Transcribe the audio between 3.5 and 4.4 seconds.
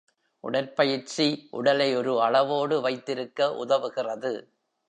உதவுகிறது.